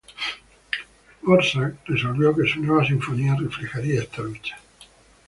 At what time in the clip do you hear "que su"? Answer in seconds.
2.35-2.59